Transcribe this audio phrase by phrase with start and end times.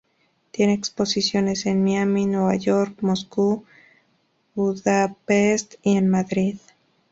[0.49, 3.65] Tiene exposiciones en Miami, New York, Moscú,
[4.55, 6.57] Budapest y en Madrid.